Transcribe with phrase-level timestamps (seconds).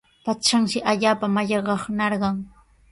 [0.29, 2.37] Patranshi allaapa mallaqnarqan.